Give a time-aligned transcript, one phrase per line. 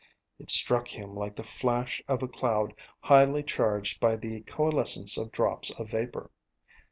[0.39, 5.31] It struck him like the flash of a cloud highly charged by the coalescence of
[5.31, 6.31] drops of vapor.